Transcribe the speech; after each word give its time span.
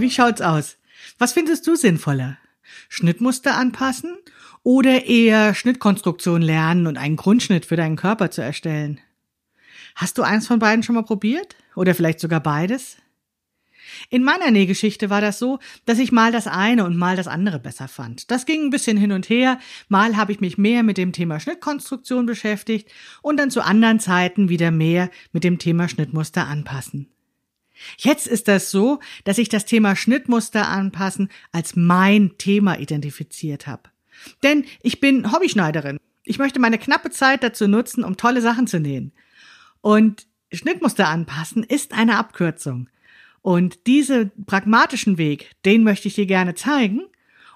wie 0.00 0.10
schaut's 0.10 0.40
aus? 0.40 0.76
Was 1.18 1.32
findest 1.32 1.66
du 1.66 1.76
sinnvoller? 1.76 2.38
Schnittmuster 2.88 3.56
anpassen 3.56 4.16
oder 4.62 5.06
eher 5.06 5.54
Schnittkonstruktion 5.54 6.42
lernen 6.42 6.86
und 6.86 6.98
einen 6.98 7.16
Grundschnitt 7.16 7.66
für 7.66 7.76
deinen 7.76 7.96
Körper 7.96 8.30
zu 8.30 8.42
erstellen? 8.42 9.00
Hast 9.94 10.18
du 10.18 10.22
eins 10.22 10.46
von 10.46 10.58
beiden 10.58 10.82
schon 10.82 10.94
mal 10.94 11.02
probiert? 11.02 11.56
Oder 11.74 11.94
vielleicht 11.94 12.20
sogar 12.20 12.40
beides? 12.40 12.96
In 14.08 14.22
meiner 14.22 14.50
Nähgeschichte 14.50 15.10
war 15.10 15.20
das 15.20 15.38
so, 15.38 15.58
dass 15.84 15.98
ich 15.98 16.12
mal 16.12 16.32
das 16.32 16.46
eine 16.46 16.84
und 16.84 16.96
mal 16.96 17.16
das 17.16 17.26
andere 17.26 17.58
besser 17.58 17.88
fand. 17.88 18.30
Das 18.30 18.46
ging 18.46 18.64
ein 18.64 18.70
bisschen 18.70 18.96
hin 18.96 19.12
und 19.12 19.28
her. 19.28 19.58
Mal 19.88 20.16
habe 20.16 20.32
ich 20.32 20.40
mich 20.40 20.58
mehr 20.58 20.82
mit 20.82 20.96
dem 20.96 21.12
Thema 21.12 21.40
Schnittkonstruktion 21.40 22.26
beschäftigt 22.26 22.88
und 23.22 23.38
dann 23.38 23.50
zu 23.50 23.62
anderen 23.64 24.00
Zeiten 24.00 24.48
wieder 24.48 24.70
mehr 24.70 25.10
mit 25.32 25.44
dem 25.44 25.58
Thema 25.58 25.88
Schnittmuster 25.88 26.46
anpassen. 26.46 27.08
Jetzt 27.98 28.26
ist 28.26 28.48
das 28.48 28.70
so, 28.70 29.00
dass 29.24 29.38
ich 29.38 29.48
das 29.48 29.64
Thema 29.64 29.96
Schnittmuster 29.96 30.68
anpassen 30.68 31.30
als 31.52 31.76
mein 31.76 32.36
Thema 32.38 32.78
identifiziert 32.78 33.66
habe. 33.66 33.90
Denn 34.42 34.64
ich 34.82 35.00
bin 35.00 35.32
Hobbyschneiderin. 35.32 35.98
Ich 36.24 36.38
möchte 36.38 36.60
meine 36.60 36.78
knappe 36.78 37.10
Zeit 37.10 37.42
dazu 37.42 37.66
nutzen, 37.66 38.04
um 38.04 38.16
tolle 38.16 38.42
Sachen 38.42 38.66
zu 38.66 38.78
nähen. 38.78 39.12
Und 39.80 40.26
Schnittmuster 40.52 41.08
anpassen 41.08 41.62
ist 41.62 41.92
eine 41.92 42.18
Abkürzung. 42.18 42.88
Und 43.42 43.86
diesen 43.86 44.32
pragmatischen 44.44 45.16
Weg, 45.16 45.52
den 45.64 45.82
möchte 45.82 46.08
ich 46.08 46.14
dir 46.14 46.26
gerne 46.26 46.54
zeigen. 46.54 47.02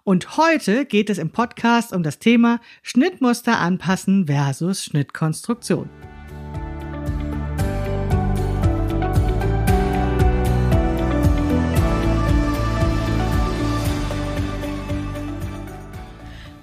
Und 0.02 0.36
heute 0.36 0.86
geht 0.86 1.10
es 1.10 1.18
im 1.18 1.30
Podcast 1.30 1.92
um 1.92 2.02
das 2.02 2.18
Thema 2.18 2.60
Schnittmuster 2.82 3.58
anpassen 3.58 4.26
versus 4.26 4.84
Schnittkonstruktion. 4.84 5.88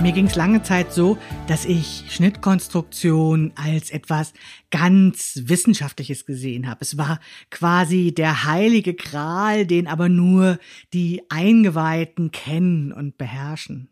Mir 0.00 0.12
ging 0.12 0.28
es 0.28 0.34
lange 0.34 0.62
Zeit 0.62 0.94
so, 0.94 1.18
dass 1.46 1.66
ich 1.66 2.06
Schnittkonstruktion 2.08 3.52
als 3.54 3.90
etwas 3.90 4.32
ganz 4.70 5.42
Wissenschaftliches 5.44 6.24
gesehen 6.24 6.70
habe. 6.70 6.78
Es 6.80 6.96
war 6.96 7.20
quasi 7.50 8.14
der 8.14 8.44
heilige 8.44 8.94
Gral, 8.94 9.66
den 9.66 9.86
aber 9.86 10.08
nur 10.08 10.58
die 10.94 11.22
Eingeweihten 11.28 12.30
kennen 12.30 12.92
und 12.94 13.18
beherrschen. 13.18 13.90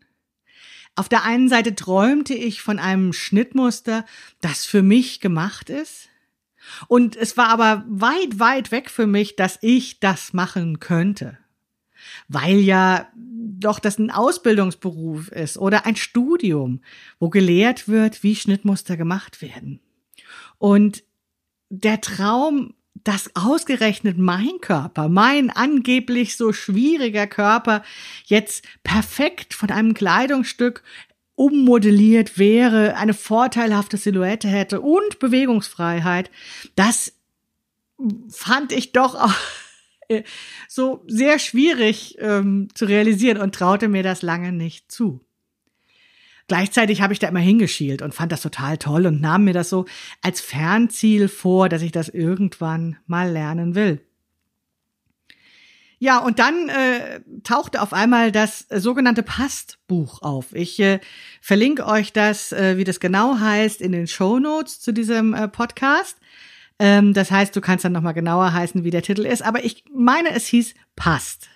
Auf 0.95 1.09
der 1.09 1.25
einen 1.25 1.47
Seite 1.47 1.75
träumte 1.75 2.33
ich 2.33 2.63
von 2.63 2.79
einem 2.79 3.13
Schnittmuster, 3.13 4.03
das 4.41 4.65
für 4.65 4.81
mich 4.81 5.19
gemacht 5.19 5.69
ist. 5.69 6.09
Und 6.87 7.17
es 7.17 7.37
war 7.37 7.49
aber 7.49 7.85
weit, 7.87 8.39
weit 8.39 8.71
weg 8.71 8.89
für 8.89 9.05
mich, 9.05 9.35
dass 9.35 9.59
ich 9.61 9.99
das 9.99 10.33
machen 10.33 10.79
könnte 10.79 11.37
weil 12.27 12.59
ja 12.59 13.07
doch 13.15 13.79
das 13.79 13.99
ein 13.99 14.11
Ausbildungsberuf 14.11 15.29
ist 15.29 15.57
oder 15.57 15.85
ein 15.85 15.95
Studium, 15.95 16.81
wo 17.19 17.29
gelehrt 17.29 17.87
wird, 17.87 18.23
wie 18.23 18.35
Schnittmuster 18.35 18.97
gemacht 18.97 19.41
werden. 19.41 19.79
Und 20.57 21.03
der 21.69 22.01
Traum, 22.01 22.73
dass 23.03 23.35
ausgerechnet 23.35 24.17
mein 24.17 24.59
Körper, 24.61 25.09
mein 25.09 25.49
angeblich 25.49 26.35
so 26.35 26.51
schwieriger 26.51 27.27
Körper 27.27 27.83
jetzt 28.25 28.65
perfekt 28.83 29.53
von 29.53 29.69
einem 29.71 29.93
Kleidungsstück 29.93 30.83
ummodelliert 31.35 32.37
wäre, 32.37 32.97
eine 32.97 33.13
vorteilhafte 33.13 33.95
Silhouette 33.95 34.49
hätte 34.49 34.81
und 34.81 35.19
Bewegungsfreiheit, 35.19 36.29
das 36.75 37.13
fand 38.29 38.71
ich 38.73 38.91
doch 38.91 39.15
auch 39.15 39.33
so 40.67 41.03
sehr 41.07 41.39
schwierig 41.39 42.17
ähm, 42.19 42.69
zu 42.73 42.85
realisieren 42.85 43.37
und 43.37 43.55
traute 43.55 43.87
mir 43.87 44.03
das 44.03 44.21
lange 44.21 44.51
nicht 44.51 44.91
zu. 44.91 45.21
Gleichzeitig 46.47 47.01
habe 47.01 47.13
ich 47.13 47.19
da 47.19 47.27
immer 47.27 47.39
hingeschielt 47.39 48.01
und 48.01 48.15
fand 48.15 48.31
das 48.31 48.41
total 48.41 48.79
toll 48.79 49.05
und 49.05 49.21
nahm 49.21 49.43
mir 49.43 49.53
das 49.53 49.69
so 49.69 49.85
als 50.21 50.41
Fernziel 50.41 51.27
vor, 51.27 51.69
dass 51.69 51.83
ich 51.83 51.91
das 51.91 52.09
irgendwann 52.09 52.97
mal 53.05 53.31
lernen 53.31 53.75
will. 53.75 54.01
Ja, 56.01 56.19
und 56.19 56.39
dann 56.39 56.69
äh, 56.69 57.19
tauchte 57.43 57.81
auf 57.81 57.91
einmal 57.91 58.31
das 58.31 58.65
sogenannte 58.69 59.21
Pastbuch 59.21 60.21
auf. 60.21 60.55
Ich 60.55 60.79
äh, 60.79 61.01
verlinke 61.41 61.85
euch 61.85 62.13
das, 62.13 62.53
äh, 62.53 62.77
wie 62.77 62.85
das 62.85 63.01
genau 63.01 63.37
heißt, 63.37 63.81
in 63.81 63.91
den 63.91 64.07
Show 64.07 64.39
Notes 64.39 64.79
zu 64.79 64.93
diesem 64.93 65.33
äh, 65.33 65.49
Podcast. 65.49 66.17
Ähm, 66.79 67.13
das 67.13 67.29
heißt, 67.29 67.55
du 67.55 67.61
kannst 67.61 67.85
dann 67.85 67.91
nochmal 67.91 68.13
genauer 68.13 68.53
heißen, 68.53 68.83
wie 68.83 68.91
der 68.91 69.03
Titel 69.03 69.25
ist. 69.25 69.43
Aber 69.43 69.63
ich 69.63 69.83
meine, 69.93 70.31
es 70.31 70.47
hieß 70.47 70.73
Past. 70.95 71.49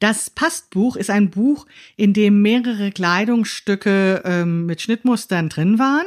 Das 0.00 0.30
Pastbuch 0.30 0.96
ist 0.96 1.10
ein 1.10 1.30
Buch, 1.30 1.66
in 1.96 2.12
dem 2.12 2.42
mehrere 2.42 2.92
Kleidungsstücke 2.92 4.22
ähm, 4.24 4.66
mit 4.66 4.80
Schnittmustern 4.80 5.48
drin 5.48 5.78
waren. 5.78 6.06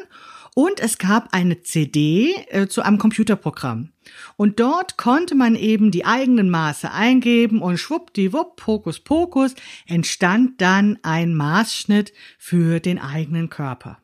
Und 0.53 0.81
es 0.81 0.97
gab 0.97 1.34
eine 1.34 1.61
CD 1.61 2.35
äh, 2.50 2.67
zu 2.67 2.81
einem 2.81 2.97
Computerprogramm. 2.97 3.90
Und 4.35 4.59
dort 4.59 4.97
konnte 4.97 5.34
man 5.34 5.56
eben 5.56 5.91
die 5.91 6.06
eigenen 6.06 6.50
Maße 6.50 6.91
eingeben 6.91 7.61
und 7.61 7.78
schwuppdiwupp, 7.78 8.67
Hokus 8.67 9.00
Pokus, 9.00 9.56
entstand 9.88 10.59
dann 10.59 11.00
ein 11.03 11.35
Maßschnitt 11.35 12.11
für 12.38 12.81
den 12.81 13.00
eigenen 13.00 13.50
Körper. 13.50 14.00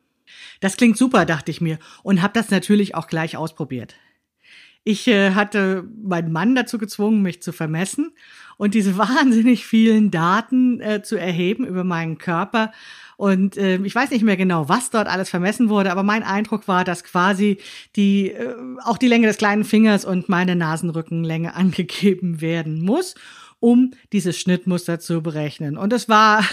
Das 0.61 0.77
klingt 0.77 0.97
super, 0.97 1.25
dachte 1.25 1.51
ich 1.51 1.59
mir, 1.59 1.79
und 2.03 2.21
habe 2.21 2.33
das 2.33 2.49
natürlich 2.49 2.95
auch 2.95 3.07
gleich 3.07 3.35
ausprobiert. 3.35 3.95
Ich 4.87 5.05
äh, 5.09 5.31
hatte 5.31 5.83
meinen 6.01 6.31
Mann 6.31 6.55
dazu 6.55 6.77
gezwungen, 6.77 7.21
mich 7.21 7.41
zu 7.41 7.51
vermessen 7.51 8.13
und 8.55 8.73
diese 8.73 8.97
wahnsinnig 8.97 9.65
vielen 9.65 10.11
Daten 10.11 10.79
äh, 10.79 11.01
zu 11.03 11.17
erheben 11.17 11.65
über 11.67 11.83
meinen 11.83 12.17
Körper. 12.17 12.71
Und 13.17 13.57
äh, 13.57 13.79
ich 13.83 13.93
weiß 13.93 14.11
nicht 14.11 14.23
mehr 14.23 14.37
genau, 14.37 14.69
was 14.69 14.89
dort 14.89 15.09
alles 15.09 15.29
vermessen 15.29 15.67
wurde, 15.67 15.91
aber 15.91 16.03
mein 16.03 16.23
Eindruck 16.23 16.69
war, 16.69 16.85
dass 16.85 17.03
quasi 17.03 17.57
die 17.97 18.31
äh, 18.31 18.55
auch 18.81 18.97
die 18.97 19.09
Länge 19.09 19.27
des 19.27 19.35
kleinen 19.35 19.65
Fingers 19.65 20.05
und 20.05 20.29
meine 20.29 20.55
Nasenrückenlänge 20.55 21.53
angegeben 21.55 22.39
werden 22.39 22.81
muss, 22.81 23.15
um 23.59 23.91
dieses 24.13 24.39
Schnittmuster 24.39 25.01
zu 25.01 25.21
berechnen. 25.21 25.77
Und 25.77 25.91
es 25.91 26.07
war 26.07 26.45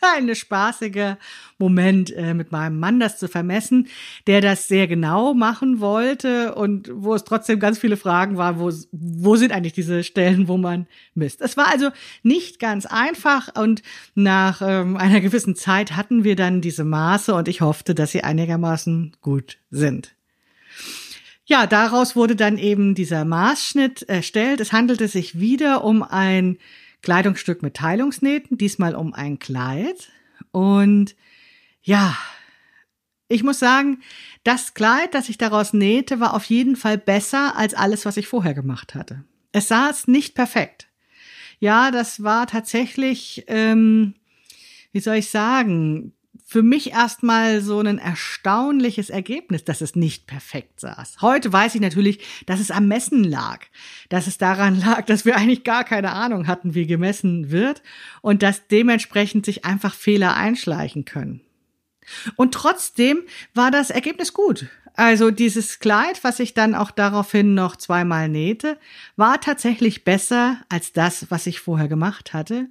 eine 0.16 0.34
spaßige 0.34 1.16
Moment 1.58 2.12
äh, 2.14 2.34
mit 2.34 2.52
meinem 2.52 2.78
Mann, 2.78 3.00
das 3.00 3.18
zu 3.18 3.28
vermessen, 3.28 3.88
der 4.26 4.40
das 4.40 4.68
sehr 4.68 4.86
genau 4.86 5.34
machen 5.34 5.80
wollte 5.80 6.54
und 6.54 6.90
wo 6.92 7.14
es 7.14 7.24
trotzdem 7.24 7.60
ganz 7.60 7.78
viele 7.78 7.96
Fragen 7.96 8.36
waren, 8.36 8.58
wo, 8.58 8.70
wo 8.92 9.36
sind 9.36 9.52
eigentlich 9.52 9.72
diese 9.72 10.04
Stellen, 10.04 10.48
wo 10.48 10.56
man 10.56 10.86
misst. 11.14 11.40
Es 11.40 11.56
war 11.56 11.68
also 11.68 11.90
nicht 12.22 12.58
ganz 12.58 12.86
einfach 12.86 13.48
und 13.56 13.82
nach 14.14 14.62
ähm, 14.62 14.96
einer 14.96 15.20
gewissen 15.20 15.56
Zeit 15.56 15.96
hatten 15.96 16.24
wir 16.24 16.36
dann 16.36 16.60
diese 16.60 16.84
Maße 16.84 17.34
und 17.34 17.48
ich 17.48 17.60
hoffte, 17.60 17.94
dass 17.94 18.12
sie 18.12 18.24
einigermaßen 18.24 19.16
gut 19.20 19.58
sind. 19.70 20.14
Ja, 21.48 21.68
daraus 21.68 22.16
wurde 22.16 22.34
dann 22.34 22.58
eben 22.58 22.96
dieser 22.96 23.24
Maßschnitt 23.24 24.02
erstellt. 24.02 24.60
Es 24.60 24.72
handelte 24.72 25.06
sich 25.06 25.38
wieder 25.38 25.84
um 25.84 26.02
ein 26.02 26.58
Kleidungsstück 27.06 27.62
mit 27.62 27.74
Teilungsnähten, 27.74 28.58
diesmal 28.58 28.96
um 28.96 29.14
ein 29.14 29.38
Kleid. 29.38 30.10
Und 30.50 31.14
ja, 31.80 32.18
ich 33.28 33.44
muss 33.44 33.60
sagen, 33.60 34.02
das 34.42 34.74
Kleid, 34.74 35.14
das 35.14 35.28
ich 35.28 35.38
daraus 35.38 35.72
nähte, 35.72 36.18
war 36.18 36.34
auf 36.34 36.46
jeden 36.46 36.74
Fall 36.74 36.98
besser 36.98 37.56
als 37.56 37.74
alles, 37.74 38.06
was 38.06 38.16
ich 38.16 38.26
vorher 38.26 38.54
gemacht 38.54 38.96
hatte. 38.96 39.22
Es 39.52 39.68
saß 39.68 40.08
nicht 40.08 40.34
perfekt. 40.34 40.88
Ja, 41.60 41.92
das 41.92 42.24
war 42.24 42.48
tatsächlich, 42.48 43.44
ähm, 43.46 44.14
wie 44.90 44.98
soll 44.98 45.14
ich 45.14 45.30
sagen, 45.30 46.12
für 46.48 46.62
mich 46.62 46.92
erstmal 46.92 47.60
so 47.60 47.80
ein 47.80 47.98
erstaunliches 47.98 49.10
Ergebnis, 49.10 49.64
dass 49.64 49.80
es 49.80 49.96
nicht 49.96 50.28
perfekt 50.28 50.78
saß. 50.78 51.16
Heute 51.20 51.52
weiß 51.52 51.74
ich 51.74 51.80
natürlich, 51.80 52.20
dass 52.46 52.60
es 52.60 52.70
am 52.70 52.86
Messen 52.86 53.24
lag, 53.24 53.64
dass 54.10 54.28
es 54.28 54.38
daran 54.38 54.78
lag, 54.80 55.04
dass 55.06 55.24
wir 55.24 55.36
eigentlich 55.36 55.64
gar 55.64 55.82
keine 55.82 56.12
Ahnung 56.12 56.46
hatten, 56.46 56.74
wie 56.76 56.86
gemessen 56.86 57.50
wird 57.50 57.82
und 58.22 58.44
dass 58.44 58.68
dementsprechend 58.68 59.44
sich 59.44 59.64
einfach 59.64 59.92
Fehler 59.92 60.36
einschleichen 60.36 61.04
können. 61.04 61.40
Und 62.36 62.54
trotzdem 62.54 63.24
war 63.52 63.72
das 63.72 63.90
Ergebnis 63.90 64.32
gut. 64.32 64.66
Also 64.96 65.30
dieses 65.30 65.78
Kleid, 65.78 66.24
was 66.24 66.40
ich 66.40 66.54
dann 66.54 66.74
auch 66.74 66.90
daraufhin 66.90 67.54
noch 67.54 67.76
zweimal 67.76 68.30
nähte, 68.30 68.78
war 69.16 69.40
tatsächlich 69.40 70.04
besser 70.04 70.58
als 70.70 70.94
das, 70.94 71.30
was 71.30 71.46
ich 71.46 71.60
vorher 71.60 71.86
gemacht 71.86 72.32
hatte. 72.32 72.68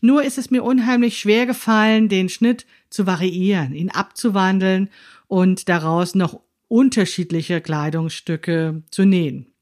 Nur 0.00 0.22
ist 0.22 0.38
es 0.38 0.52
mir 0.52 0.62
unheimlich 0.62 1.18
schwer 1.18 1.46
gefallen, 1.46 2.08
den 2.08 2.28
Schnitt 2.28 2.64
zu 2.90 3.06
variieren, 3.06 3.74
ihn 3.74 3.90
abzuwandeln 3.90 4.88
und 5.26 5.68
daraus 5.68 6.14
noch 6.14 6.40
unterschiedliche 6.68 7.60
Kleidungsstücke 7.60 8.82
zu 8.90 9.04
nähen. 9.04 9.52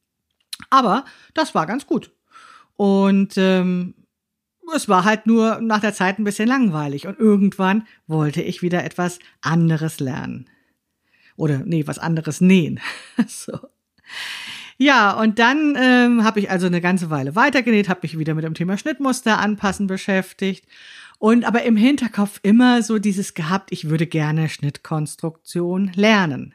Aber 0.68 1.06
das 1.32 1.54
war 1.54 1.66
ganz 1.66 1.86
gut. 1.86 2.10
Und 2.76 3.38
ähm, 3.38 3.94
es 4.74 4.88
war 4.88 5.04
halt 5.04 5.26
nur 5.26 5.60
nach 5.62 5.80
der 5.80 5.94
Zeit 5.94 6.18
ein 6.18 6.24
bisschen 6.24 6.48
langweilig. 6.48 7.06
Und 7.06 7.18
irgendwann 7.18 7.86
wollte 8.06 8.42
ich 8.42 8.60
wieder 8.60 8.84
etwas 8.84 9.18
anderes 9.40 9.98
lernen. 9.98 10.48
Oder 11.36 11.62
nee, 11.64 11.86
was 11.86 11.98
anderes 11.98 12.40
nähen. 12.40 12.80
so. 13.26 13.58
Ja, 14.78 15.12
und 15.12 15.38
dann 15.38 15.76
ähm, 15.80 16.24
habe 16.24 16.40
ich 16.40 16.50
also 16.50 16.66
eine 16.66 16.80
ganze 16.80 17.10
Weile 17.10 17.36
weitergenäht, 17.36 17.88
habe 17.88 18.00
mich 18.02 18.18
wieder 18.18 18.34
mit 18.34 18.44
dem 18.44 18.54
Thema 18.54 18.76
Schnittmuster 18.76 19.38
anpassen 19.38 19.86
beschäftigt 19.86 20.66
und 21.18 21.44
aber 21.44 21.62
im 21.62 21.76
Hinterkopf 21.76 22.40
immer 22.42 22.82
so 22.82 22.98
dieses 22.98 23.34
gehabt, 23.34 23.70
ich 23.70 23.88
würde 23.88 24.08
gerne 24.08 24.48
Schnittkonstruktion 24.48 25.92
lernen. 25.94 26.52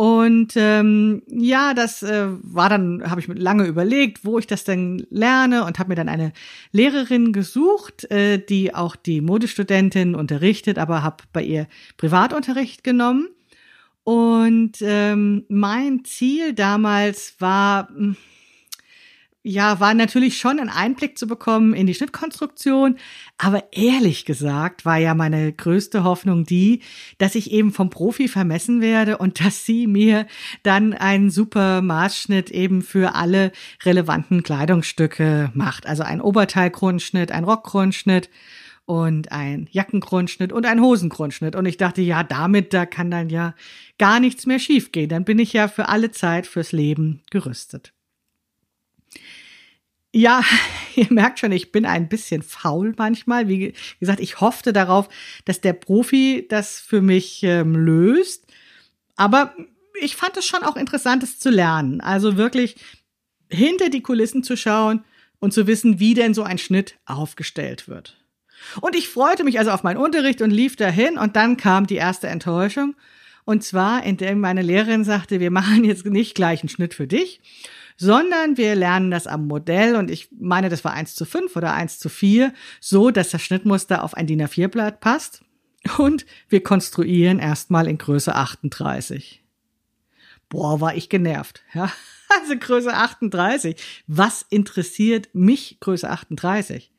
Und 0.00 0.54
ähm, 0.56 1.22
ja, 1.26 1.74
das 1.74 2.02
äh, 2.02 2.28
war 2.42 2.70
dann, 2.70 3.02
habe 3.10 3.20
ich 3.20 3.28
lange 3.28 3.66
überlegt, 3.66 4.24
wo 4.24 4.38
ich 4.38 4.46
das 4.46 4.64
denn 4.64 5.06
lerne 5.10 5.66
und 5.66 5.78
habe 5.78 5.90
mir 5.90 5.94
dann 5.94 6.08
eine 6.08 6.32
Lehrerin 6.72 7.34
gesucht, 7.34 8.10
äh, 8.10 8.38
die 8.38 8.74
auch 8.74 8.96
die 8.96 9.20
Modestudentin 9.20 10.14
unterrichtet, 10.14 10.78
aber 10.78 11.02
habe 11.02 11.24
bei 11.34 11.42
ihr 11.42 11.66
Privatunterricht 11.98 12.82
genommen. 12.82 13.28
Und 14.04 14.78
ähm, 14.80 15.44
mein 15.48 16.04
Ziel 16.04 16.54
damals 16.54 17.34
war, 17.38 17.88
hm, 17.88 18.16
ja, 19.42 19.80
war 19.80 19.94
natürlich 19.94 20.36
schon 20.36 20.60
einen 20.60 20.68
Einblick 20.68 21.16
zu 21.16 21.26
bekommen 21.26 21.72
in 21.72 21.86
die 21.86 21.94
Schnittkonstruktion. 21.94 22.96
Aber 23.38 23.72
ehrlich 23.72 24.26
gesagt 24.26 24.84
war 24.84 24.98
ja 24.98 25.14
meine 25.14 25.52
größte 25.52 26.04
Hoffnung 26.04 26.44
die, 26.44 26.82
dass 27.16 27.34
ich 27.34 27.50
eben 27.50 27.72
vom 27.72 27.88
Profi 27.88 28.28
vermessen 28.28 28.82
werde 28.82 29.16
und 29.16 29.42
dass 29.42 29.64
sie 29.64 29.86
mir 29.86 30.26
dann 30.62 30.92
einen 30.92 31.30
super 31.30 31.80
Maßschnitt 31.80 32.50
eben 32.50 32.82
für 32.82 33.14
alle 33.14 33.52
relevanten 33.82 34.42
Kleidungsstücke 34.42 35.50
macht. 35.54 35.86
Also 35.86 36.02
ein 36.02 36.20
Oberteilgrundschnitt, 36.20 37.32
ein 37.32 37.44
Rockgrundschnitt 37.44 38.28
und 38.90 39.30
ein 39.30 39.68
Jackengrundschnitt 39.70 40.52
und 40.52 40.66
ein 40.66 40.80
Hosengrundschnitt. 40.80 41.54
Und 41.54 41.64
ich 41.64 41.76
dachte, 41.76 42.02
ja, 42.02 42.24
damit, 42.24 42.74
da 42.74 42.86
kann 42.86 43.08
dann 43.08 43.28
ja 43.28 43.54
gar 44.00 44.18
nichts 44.18 44.46
mehr 44.46 44.58
schiefgehen. 44.58 45.08
Dann 45.08 45.24
bin 45.24 45.38
ich 45.38 45.52
ja 45.52 45.68
für 45.68 45.88
alle 45.88 46.10
Zeit 46.10 46.44
fürs 46.44 46.72
Leben 46.72 47.22
gerüstet. 47.30 47.92
Ja, 50.12 50.42
ihr 50.96 51.06
merkt 51.08 51.38
schon, 51.38 51.52
ich 51.52 51.70
bin 51.70 51.86
ein 51.86 52.08
bisschen 52.08 52.42
faul 52.42 52.92
manchmal. 52.98 53.46
Wie 53.46 53.74
gesagt, 54.00 54.18
ich 54.18 54.40
hoffte 54.40 54.72
darauf, 54.72 55.08
dass 55.44 55.60
der 55.60 55.74
Profi 55.74 56.46
das 56.48 56.80
für 56.80 57.00
mich 57.00 57.44
ähm, 57.44 57.76
löst. 57.76 58.48
Aber 59.14 59.54
ich 60.00 60.16
fand 60.16 60.36
es 60.36 60.46
schon 60.46 60.64
auch 60.64 60.74
interessant, 60.74 61.22
es 61.22 61.38
zu 61.38 61.50
lernen. 61.50 62.00
Also 62.00 62.36
wirklich 62.36 62.74
hinter 63.48 63.88
die 63.88 64.02
Kulissen 64.02 64.42
zu 64.42 64.56
schauen 64.56 65.04
und 65.38 65.52
zu 65.52 65.68
wissen, 65.68 66.00
wie 66.00 66.14
denn 66.14 66.34
so 66.34 66.42
ein 66.42 66.58
Schnitt 66.58 66.98
aufgestellt 67.06 67.86
wird. 67.86 68.19
Und 68.80 68.94
ich 68.96 69.08
freute 69.08 69.44
mich 69.44 69.58
also 69.58 69.70
auf 69.70 69.82
meinen 69.82 69.96
Unterricht 69.96 70.42
und 70.42 70.50
lief 70.50 70.76
dahin 70.76 71.18
und 71.18 71.36
dann 71.36 71.56
kam 71.56 71.86
die 71.86 71.96
erste 71.96 72.28
Enttäuschung. 72.28 72.94
Und 73.44 73.64
zwar, 73.64 74.04
indem 74.04 74.40
meine 74.40 74.62
Lehrerin 74.62 75.04
sagte, 75.04 75.40
wir 75.40 75.50
machen 75.50 75.84
jetzt 75.84 76.06
nicht 76.06 76.34
gleich 76.34 76.60
einen 76.62 76.68
Schnitt 76.68 76.94
für 76.94 77.06
dich, 77.06 77.40
sondern 77.96 78.56
wir 78.56 78.74
lernen 78.74 79.10
das 79.10 79.26
am 79.26 79.46
Modell 79.46 79.96
und 79.96 80.10
ich 80.10 80.28
meine, 80.38 80.68
das 80.68 80.84
war 80.84 80.92
eins 80.92 81.14
zu 81.14 81.24
fünf 81.24 81.56
oder 81.56 81.74
eins 81.74 81.98
zu 81.98 82.08
vier, 82.08 82.54
so 82.80 83.10
dass 83.10 83.30
das 83.30 83.42
Schnittmuster 83.42 84.04
auf 84.04 84.14
ein 84.14 84.26
DIN 84.26 84.42
A4-Blatt 84.42 85.00
passt 85.00 85.42
und 85.98 86.26
wir 86.48 86.62
konstruieren 86.62 87.38
erstmal 87.38 87.86
in 87.86 87.98
Größe 87.98 88.34
38. 88.34 89.42
Boah, 90.48 90.80
war 90.80 90.94
ich 90.94 91.08
genervt, 91.08 91.62
ja. 91.74 91.92
Also 92.42 92.56
Größe 92.56 92.94
38. 92.94 93.74
Was 94.06 94.46
interessiert 94.50 95.30
mich 95.32 95.78
Größe 95.80 96.08
38? 96.08 96.92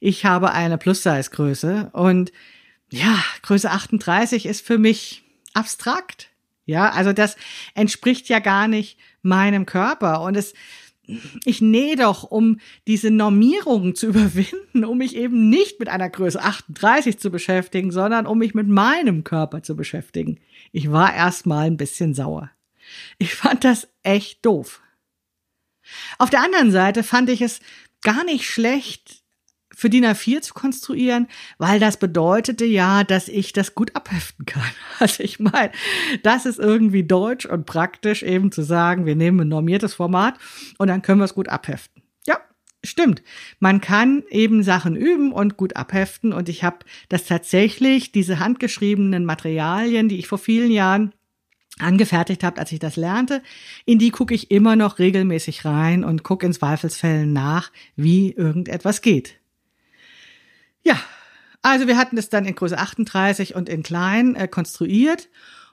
Ich 0.00 0.24
habe 0.24 0.52
eine 0.52 0.78
Plus-Size-Größe 0.78 1.90
und 1.92 2.32
ja, 2.90 3.22
Größe 3.42 3.70
38 3.70 4.46
ist 4.46 4.66
für 4.66 4.78
mich 4.78 5.22
abstrakt. 5.54 6.30
Ja, 6.64 6.90
also 6.90 7.12
das 7.12 7.36
entspricht 7.74 8.28
ja 8.28 8.38
gar 8.38 8.68
nicht 8.68 8.98
meinem 9.22 9.66
Körper 9.66 10.22
und 10.22 10.36
es 10.36 10.54
ich 11.46 11.62
nähe 11.62 11.96
doch, 11.96 12.22
um 12.22 12.60
diese 12.86 13.10
Normierungen 13.10 13.94
zu 13.94 14.06
überwinden, 14.08 14.84
um 14.84 14.98
mich 14.98 15.16
eben 15.16 15.48
nicht 15.48 15.80
mit 15.80 15.88
einer 15.88 16.10
Größe 16.10 16.42
38 16.42 17.18
zu 17.18 17.30
beschäftigen, 17.30 17.90
sondern 17.90 18.26
um 18.26 18.38
mich 18.38 18.54
mit 18.54 18.68
meinem 18.68 19.24
Körper 19.24 19.62
zu 19.62 19.74
beschäftigen. 19.74 20.38
Ich 20.72 20.92
war 20.92 21.14
erstmal 21.14 21.66
ein 21.66 21.76
bisschen 21.76 22.14
sauer. 22.14 22.50
Ich 23.18 23.34
fand 23.34 23.64
das 23.64 23.88
echt 24.02 24.44
doof. 24.44 24.82
Auf 26.18 26.30
der 26.30 26.42
anderen 26.42 26.70
Seite 26.70 27.02
fand 27.02 27.30
ich 27.30 27.40
es 27.40 27.60
gar 28.02 28.24
nicht 28.24 28.44
schlecht, 28.44 29.22
für 29.78 29.88
DIN 29.88 30.04
A4 30.04 30.40
zu 30.40 30.54
konstruieren, 30.54 31.28
weil 31.58 31.78
das 31.78 31.98
bedeutete 31.98 32.64
ja, 32.64 33.04
dass 33.04 33.28
ich 33.28 33.52
das 33.52 33.76
gut 33.76 33.94
abheften 33.94 34.44
kann. 34.44 34.62
Also 34.98 35.22
ich 35.22 35.38
meine, 35.38 35.70
das 36.24 36.44
ist 36.44 36.58
irgendwie 36.58 37.04
deutsch 37.04 37.46
und 37.46 37.64
praktisch 37.64 38.24
eben 38.24 38.50
zu 38.50 38.62
sagen, 38.62 39.06
wir 39.06 39.14
nehmen 39.14 39.42
ein 39.42 39.48
normiertes 39.48 39.94
Format 39.94 40.34
und 40.78 40.88
dann 40.88 41.02
können 41.02 41.20
wir 41.20 41.24
es 41.24 41.34
gut 41.34 41.48
abheften. 41.48 42.02
Ja, 42.26 42.40
stimmt. 42.84 43.22
Man 43.60 43.80
kann 43.80 44.24
eben 44.30 44.64
Sachen 44.64 44.96
üben 44.96 45.30
und 45.30 45.56
gut 45.56 45.76
abheften 45.76 46.32
und 46.32 46.48
ich 46.48 46.64
habe 46.64 46.78
das 47.08 47.26
tatsächlich, 47.26 48.10
diese 48.10 48.40
handgeschriebenen 48.40 49.24
Materialien, 49.24 50.08
die 50.08 50.18
ich 50.18 50.26
vor 50.26 50.38
vielen 50.38 50.72
Jahren 50.72 51.12
angefertigt 51.78 52.42
habe, 52.42 52.58
als 52.58 52.72
ich 52.72 52.80
das 52.80 52.96
lernte, 52.96 53.42
in 53.86 54.00
die 54.00 54.10
gucke 54.10 54.34
ich 54.34 54.50
immer 54.50 54.74
noch 54.74 54.98
regelmäßig 54.98 55.64
rein 55.64 56.02
und 56.02 56.24
gucke 56.24 56.44
in 56.44 56.52
Zweifelsfällen 56.52 57.32
nach, 57.32 57.70
wie 57.94 58.32
irgendetwas 58.32 59.02
geht. 59.02 59.37
Ja, 60.82 60.98
also 61.62 61.86
wir 61.86 61.96
hatten 61.96 62.16
es 62.16 62.28
dann 62.28 62.44
in 62.44 62.54
Größe 62.54 62.78
38 62.78 63.54
und 63.54 63.68
in 63.68 63.82
klein 63.82 64.34
äh, 64.36 64.48
konstruiert 64.48 65.28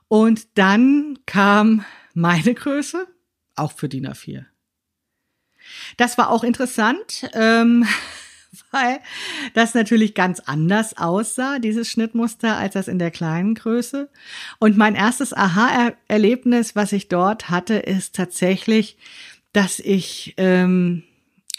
und 0.08 0.58
dann 0.58 1.20
kam 1.26 1.86
meine 2.14 2.54
Größe, 2.54 3.08
auch 3.56 3.72
für 3.72 3.90
DIN 3.90 4.08
A4. 4.08 4.46
Das 5.98 6.18
war 6.18 6.30
auch 6.30 6.44
interessant, 6.44 7.30
ähm, 7.34 7.86
weil 8.72 9.00
das 9.54 9.74
natürlich 9.74 10.14
ganz 10.14 10.40
anders 10.40 10.98
aussah, 10.98 11.60
dieses 11.60 11.90
Schnittmuster, 11.90 12.58
als 12.58 12.74
das 12.74 12.88
in 12.88 13.00
der 13.00 13.12
kleinen 13.12 13.56
Größe. 13.56 14.10
Und 14.60 14.78
mein 14.78 14.96
erstes 14.96 15.34
Aha-Erlebnis, 15.34 16.76
was 16.76 16.92
ich 16.92 17.08
dort 17.08 17.50
hatte, 17.50 17.76
ist 17.76 18.16
tatsächlich, 18.16 18.98
dass 19.54 19.80
ich 19.80 20.34
ähm, 20.38 21.04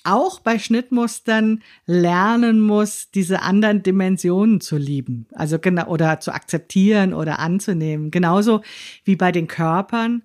auch 0.07 0.41
bei 0.41 0.59
Schnittmustern 0.59 1.63
lernen 1.87 2.61
muss, 2.61 3.11
diese 3.11 3.43
anderen 3.43 3.83
Dimensionen 3.83 4.61
zu 4.61 4.77
lieben, 4.77 5.27
also 5.33 5.59
genau 5.59 5.87
oder 5.87 6.21
zu 6.21 6.33
akzeptieren 6.33 7.15
oder 7.15 7.39
anzunehmen. 7.39 8.11
Genauso 8.11 8.63
wie 9.05 9.17
bei 9.17 9.33
den 9.33 9.49
Körpern 9.49 10.23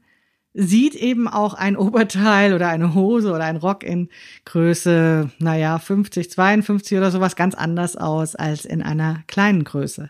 sieht 0.53 0.95
eben 0.95 1.27
auch 1.27 1.53
ein 1.53 1.77
Oberteil 1.77 2.53
oder 2.53 2.67
eine 2.67 2.93
Hose 2.93 3.31
oder 3.31 3.45
ein 3.45 3.57
Rock 3.57 3.83
in 3.83 4.09
Größe, 4.45 5.29
naja, 5.39 5.79
50, 5.79 6.29
52 6.29 6.97
oder 6.97 7.11
sowas 7.11 7.35
ganz 7.35 7.55
anders 7.55 7.95
aus 7.95 8.35
als 8.35 8.65
in 8.65 8.81
einer 8.81 9.23
kleinen 9.27 9.63
Größe. 9.63 10.09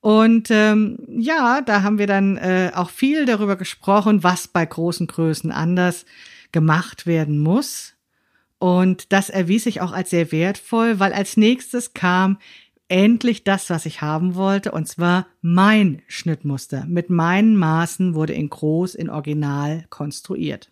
Und 0.00 0.48
ähm, 0.50 0.98
ja, 1.08 1.60
da 1.60 1.82
haben 1.82 1.98
wir 1.98 2.06
dann 2.06 2.36
äh, 2.36 2.70
auch 2.74 2.90
viel 2.90 3.26
darüber 3.26 3.56
gesprochen, 3.56 4.22
was 4.22 4.48
bei 4.48 4.64
großen 4.64 5.06
Größen 5.06 5.50
anders 5.50 6.06
gemacht 6.52 7.06
werden 7.06 7.38
muss. 7.38 7.94
Und 8.58 9.12
das 9.12 9.30
erwies 9.30 9.64
sich 9.64 9.80
auch 9.80 9.92
als 9.92 10.10
sehr 10.10 10.32
wertvoll, 10.32 10.98
weil 10.98 11.12
als 11.12 11.36
nächstes 11.36 11.94
kam 11.94 12.38
endlich 12.88 13.44
das, 13.44 13.70
was 13.70 13.86
ich 13.86 14.00
haben 14.00 14.34
wollte, 14.34 14.72
und 14.72 14.88
zwar 14.88 15.26
mein 15.42 16.02
Schnittmuster. 16.08 16.84
Mit 16.86 17.10
meinen 17.10 17.56
Maßen 17.56 18.14
wurde 18.14 18.32
in 18.32 18.48
groß, 18.48 18.94
in 18.94 19.10
Original 19.10 19.84
konstruiert. 19.90 20.70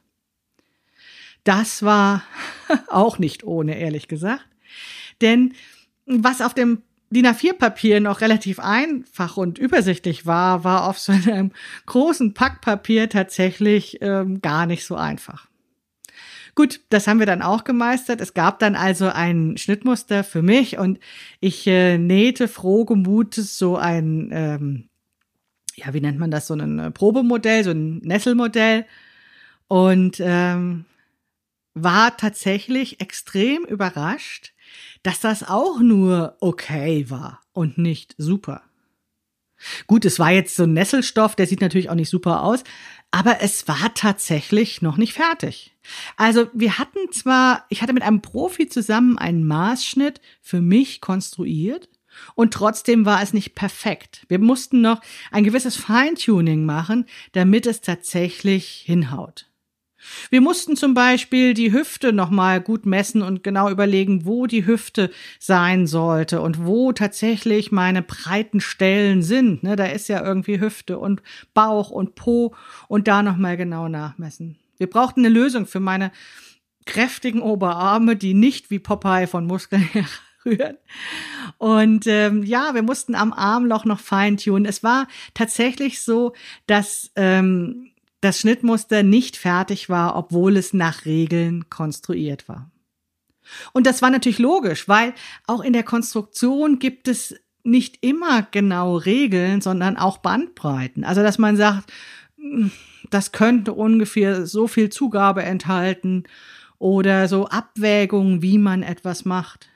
Das 1.44 1.82
war 1.82 2.22
auch 2.88 3.18
nicht 3.18 3.44
ohne, 3.44 3.78
ehrlich 3.78 4.08
gesagt. 4.08 4.46
Denn 5.20 5.54
was 6.06 6.40
auf 6.40 6.54
dem 6.54 6.82
DIN 7.10 7.26
A4-Papier 7.26 8.00
noch 8.00 8.20
relativ 8.20 8.58
einfach 8.58 9.36
und 9.36 9.58
übersichtlich 9.58 10.26
war, 10.26 10.64
war 10.64 10.88
auf 10.88 10.98
so 10.98 11.12
einem 11.12 11.52
großen 11.86 12.34
Packpapier 12.34 13.08
tatsächlich 13.08 13.98
ähm, 14.00 14.42
gar 14.42 14.66
nicht 14.66 14.84
so 14.84 14.96
einfach. 14.96 15.48
Gut, 16.56 16.80
das 16.88 17.06
haben 17.06 17.20
wir 17.20 17.26
dann 17.26 17.42
auch 17.42 17.62
gemeistert. 17.62 18.20
Es 18.20 18.34
gab 18.34 18.58
dann 18.58 18.74
also 18.74 19.08
ein 19.08 19.56
Schnittmuster 19.56 20.24
für 20.24 20.42
mich 20.42 20.78
und 20.78 20.98
ich 21.38 21.66
äh, 21.68 21.98
nähte 21.98 22.48
frohgemutes 22.48 23.58
so 23.58 23.76
ein 23.76 24.30
ähm, 24.32 24.88
ja, 25.76 25.92
wie 25.92 26.00
nennt 26.00 26.18
man 26.18 26.30
das, 26.30 26.46
so 26.46 26.54
ein 26.54 26.78
äh, 26.78 26.90
Probemodell, 26.90 27.62
so 27.62 27.70
ein 27.70 27.98
Nesselmodell. 27.98 28.86
Und 29.68 30.16
ähm, 30.20 30.86
war 31.74 32.16
tatsächlich 32.16 33.00
extrem 33.00 33.64
überrascht, 33.64 34.54
dass 35.02 35.20
das 35.20 35.42
auch 35.42 35.80
nur 35.80 36.36
okay 36.40 37.10
war 37.10 37.42
und 37.52 37.76
nicht 37.78 38.14
super. 38.16 38.62
Gut, 39.86 40.04
es 40.04 40.18
war 40.18 40.30
jetzt 40.30 40.56
so 40.56 40.64
ein 40.64 40.72
Nesselstoff, 40.72 41.34
der 41.34 41.46
sieht 41.46 41.60
natürlich 41.60 41.90
auch 41.90 41.94
nicht 41.94 42.10
super 42.10 42.42
aus, 42.42 42.62
aber 43.10 43.40
es 43.40 43.66
war 43.68 43.94
tatsächlich 43.94 44.82
noch 44.82 44.96
nicht 44.96 45.14
fertig. 45.14 45.74
Also 46.16 46.48
wir 46.52 46.78
hatten 46.78 47.12
zwar, 47.12 47.64
ich 47.68 47.82
hatte 47.82 47.92
mit 47.92 48.02
einem 48.02 48.22
Profi 48.22 48.68
zusammen 48.68 49.18
einen 49.18 49.46
Maßschnitt 49.46 50.20
für 50.40 50.60
mich 50.60 51.00
konstruiert 51.00 51.88
und 52.34 52.52
trotzdem 52.52 53.06
war 53.06 53.22
es 53.22 53.32
nicht 53.32 53.54
perfekt. 53.54 54.24
Wir 54.28 54.38
mussten 54.38 54.80
noch 54.80 55.00
ein 55.30 55.44
gewisses 55.44 55.76
Feintuning 55.76 56.64
machen, 56.64 57.06
damit 57.32 57.66
es 57.66 57.80
tatsächlich 57.80 58.82
hinhaut. 58.84 59.48
Wir 60.30 60.40
mussten 60.40 60.76
zum 60.76 60.94
Beispiel 60.94 61.54
die 61.54 61.72
Hüfte 61.72 62.12
nochmal 62.12 62.60
gut 62.60 62.86
messen 62.86 63.22
und 63.22 63.42
genau 63.42 63.70
überlegen, 63.70 64.26
wo 64.26 64.46
die 64.46 64.66
Hüfte 64.66 65.10
sein 65.38 65.86
sollte 65.86 66.40
und 66.40 66.64
wo 66.64 66.92
tatsächlich 66.92 67.72
meine 67.72 68.02
breiten 68.02 68.60
Stellen 68.60 69.22
sind. 69.22 69.62
Ne, 69.62 69.76
da 69.76 69.86
ist 69.86 70.08
ja 70.08 70.24
irgendwie 70.24 70.60
Hüfte 70.60 70.98
und 70.98 71.22
Bauch 71.54 71.90
und 71.90 72.14
Po 72.14 72.54
und 72.88 73.08
da 73.08 73.22
nochmal 73.22 73.56
genau 73.56 73.88
nachmessen. 73.88 74.58
Wir 74.78 74.88
brauchten 74.88 75.20
eine 75.20 75.30
Lösung 75.30 75.66
für 75.66 75.80
meine 75.80 76.12
kräftigen 76.84 77.40
Oberarme, 77.40 78.16
die 78.16 78.34
nicht 78.34 78.70
wie 78.70 78.78
Popeye 78.78 79.26
von 79.26 79.46
Muskeln 79.46 79.82
herrühren. 80.44 80.76
Und 81.58 82.06
ähm, 82.06 82.42
ja, 82.44 82.74
wir 82.74 82.82
mussten 82.82 83.14
am 83.14 83.32
Armloch 83.32 83.84
noch 83.84 84.00
feintunen. 84.00 84.66
Es 84.66 84.82
war 84.82 85.08
tatsächlich 85.34 86.02
so, 86.02 86.34
dass 86.66 87.10
ähm, 87.16 87.90
das 88.20 88.40
Schnittmuster 88.40 89.02
nicht 89.02 89.36
fertig 89.36 89.88
war, 89.88 90.16
obwohl 90.16 90.56
es 90.56 90.72
nach 90.72 91.04
Regeln 91.04 91.68
konstruiert 91.70 92.48
war. 92.48 92.70
Und 93.72 93.86
das 93.86 94.02
war 94.02 94.10
natürlich 94.10 94.38
logisch, 94.38 94.88
weil 94.88 95.14
auch 95.46 95.60
in 95.60 95.72
der 95.72 95.84
Konstruktion 95.84 96.78
gibt 96.78 97.08
es 97.08 97.34
nicht 97.62 97.98
immer 98.00 98.42
genau 98.42 98.96
Regeln, 98.96 99.60
sondern 99.60 99.96
auch 99.96 100.18
Bandbreiten. 100.18 101.04
Also, 101.04 101.22
dass 101.22 101.38
man 101.38 101.56
sagt, 101.56 101.92
hm, 102.36 102.70
das 103.10 103.32
könnte 103.32 103.72
ungefähr 103.72 104.46
so 104.46 104.66
viel 104.66 104.88
Zugabe 104.90 105.42
enthalten 105.42 106.24
oder 106.78 107.28
so 107.28 107.46
Abwägungen, 107.46 108.42
wie 108.42 108.58
man 108.58 108.82
etwas 108.82 109.24
macht. 109.24 109.68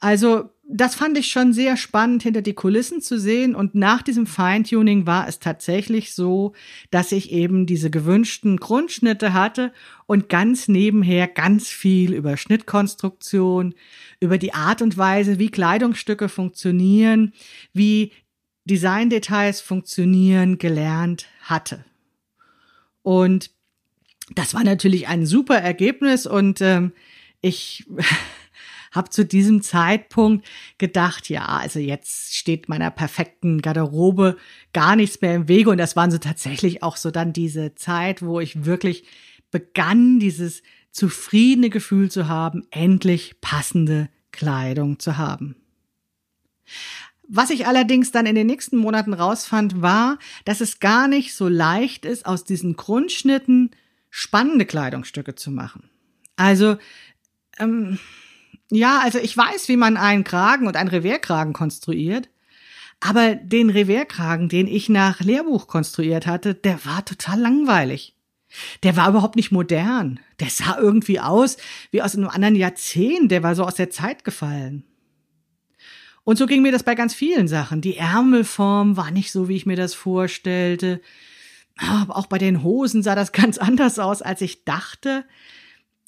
Also 0.00 0.50
das 0.66 0.94
fand 0.94 1.18
ich 1.18 1.28
schon 1.28 1.52
sehr 1.52 1.76
spannend, 1.76 2.22
hinter 2.22 2.40
die 2.40 2.54
Kulissen 2.54 3.00
zu 3.00 3.18
sehen. 3.18 3.54
Und 3.54 3.74
nach 3.74 4.02
diesem 4.02 4.26
Feintuning 4.26 5.06
war 5.06 5.28
es 5.28 5.38
tatsächlich 5.38 6.14
so, 6.14 6.54
dass 6.90 7.12
ich 7.12 7.30
eben 7.32 7.66
diese 7.66 7.90
gewünschten 7.90 8.56
Grundschnitte 8.56 9.34
hatte 9.34 9.72
und 10.06 10.28
ganz 10.28 10.68
nebenher 10.68 11.28
ganz 11.28 11.68
viel 11.68 12.14
über 12.14 12.36
Schnittkonstruktion, 12.36 13.74
über 14.20 14.38
die 14.38 14.54
Art 14.54 14.80
und 14.80 14.96
Weise, 14.96 15.38
wie 15.38 15.50
Kleidungsstücke 15.50 16.28
funktionieren, 16.28 17.32
wie 17.72 18.12
Designdetails 18.64 19.60
funktionieren, 19.60 20.56
gelernt 20.58 21.26
hatte. 21.42 21.84
Und 23.02 23.50
das 24.34 24.54
war 24.54 24.64
natürlich 24.64 25.08
ein 25.08 25.26
super 25.26 25.56
Ergebnis 25.56 26.26
und 26.26 26.62
ähm, 26.62 26.92
ich 27.42 27.84
habe 28.94 29.10
zu 29.10 29.24
diesem 29.24 29.60
Zeitpunkt 29.60 30.46
gedacht, 30.78 31.28
ja, 31.28 31.46
also 31.46 31.78
jetzt 31.78 32.34
steht 32.34 32.68
meiner 32.68 32.90
perfekten 32.90 33.60
Garderobe 33.60 34.36
gar 34.72 34.96
nichts 34.96 35.20
mehr 35.20 35.34
im 35.34 35.48
Wege. 35.48 35.70
Und 35.70 35.78
das 35.78 35.96
waren 35.96 36.10
so 36.10 36.18
tatsächlich 36.18 36.82
auch 36.82 36.96
so 36.96 37.10
dann 37.10 37.32
diese 37.32 37.74
Zeit, 37.74 38.22
wo 38.22 38.40
ich 38.40 38.64
wirklich 38.64 39.04
begann, 39.50 40.20
dieses 40.20 40.62
zufriedene 40.92 41.70
Gefühl 41.70 42.10
zu 42.10 42.28
haben, 42.28 42.66
endlich 42.70 43.40
passende 43.40 44.08
Kleidung 44.30 44.98
zu 45.00 45.16
haben. 45.16 45.56
Was 47.26 47.50
ich 47.50 47.66
allerdings 47.66 48.12
dann 48.12 48.26
in 48.26 48.34
den 48.34 48.46
nächsten 48.46 48.76
Monaten 48.76 49.12
rausfand, 49.12 49.82
war, 49.82 50.18
dass 50.44 50.60
es 50.60 50.78
gar 50.78 51.08
nicht 51.08 51.34
so 51.34 51.48
leicht 51.48 52.04
ist, 52.04 52.26
aus 52.26 52.44
diesen 52.44 52.76
Grundschnitten 52.76 53.70
spannende 54.10 54.66
Kleidungsstücke 54.66 55.34
zu 55.34 55.50
machen. 55.50 55.90
Also 56.36 56.76
ähm, 57.58 57.98
ja, 58.70 59.00
also 59.00 59.18
ich 59.18 59.36
weiß, 59.36 59.68
wie 59.68 59.76
man 59.76 59.96
einen 59.96 60.24
Kragen 60.24 60.66
und 60.66 60.76
einen 60.76 60.88
Revierkragen 60.88 61.52
konstruiert. 61.52 62.28
Aber 63.00 63.34
den 63.34 63.70
Revierkragen, 63.70 64.48
den 64.48 64.66
ich 64.66 64.88
nach 64.88 65.20
Lehrbuch 65.20 65.66
konstruiert 65.66 66.26
hatte, 66.26 66.54
der 66.54 66.84
war 66.84 67.04
total 67.04 67.38
langweilig. 67.38 68.16
Der 68.82 68.96
war 68.96 69.08
überhaupt 69.08 69.36
nicht 69.36 69.52
modern. 69.52 70.20
Der 70.40 70.48
sah 70.48 70.78
irgendwie 70.78 71.20
aus 71.20 71.56
wie 71.90 72.02
aus 72.02 72.16
einem 72.16 72.28
anderen 72.28 72.54
Jahrzehnt. 72.54 73.30
Der 73.30 73.42
war 73.42 73.54
so 73.54 73.64
aus 73.64 73.74
der 73.74 73.90
Zeit 73.90 74.24
gefallen. 74.24 74.84
Und 76.22 76.38
so 76.38 76.46
ging 76.46 76.62
mir 76.62 76.72
das 76.72 76.82
bei 76.82 76.94
ganz 76.94 77.14
vielen 77.14 77.48
Sachen. 77.48 77.80
Die 77.80 77.96
Ärmelform 77.96 78.96
war 78.96 79.10
nicht 79.10 79.30
so, 79.30 79.48
wie 79.48 79.56
ich 79.56 79.66
mir 79.66 79.76
das 79.76 79.92
vorstellte. 79.92 81.00
Aber 81.76 82.16
auch 82.16 82.26
bei 82.26 82.38
den 82.38 82.62
Hosen 82.62 83.02
sah 83.02 83.14
das 83.14 83.32
ganz 83.32 83.58
anders 83.58 83.98
aus, 83.98 84.22
als 84.22 84.40
ich 84.40 84.64
dachte. 84.64 85.24